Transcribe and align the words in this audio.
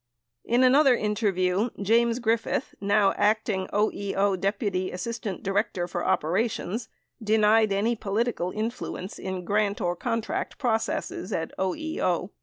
In 0.43 0.63
another 0.63 0.95
interview, 0.95 1.69
James 1.79 2.17
Griffith, 2.17 2.73
now 2.81 3.13
Acting 3.17 3.67
OEO 3.71 4.35
Deputy 4.35 4.91
As 4.91 5.03
sistant 5.03 5.43
Director 5.43 5.87
for 5.87 6.03
Operations, 6.03 6.89
denied 7.21 7.71
any 7.71 7.95
political 7.95 8.49
influence 8.49 9.19
in 9.19 9.45
grant 9.45 9.79
or 9.79 9.95
contract 9.95 10.57
processes 10.57 11.31
at 11.31 11.51
OEO. 11.59 12.31